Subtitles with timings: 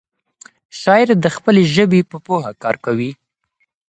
[0.79, 3.11] شاعر د خپلې ژبې په پوهه کار کوي.